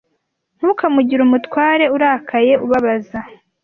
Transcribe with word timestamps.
ntukamugire 0.57 1.21
umutware 1.23 1.85
urakaye 1.95 2.53
ubabaza 2.65 3.19